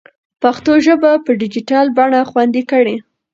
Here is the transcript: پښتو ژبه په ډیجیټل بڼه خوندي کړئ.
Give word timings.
پښتو 0.41 0.73
ژبه 0.85 1.11
په 1.25 1.31
ډیجیټل 1.39 1.85
بڼه 1.97 2.21
خوندي 2.29 2.63
کړئ. 2.71 2.95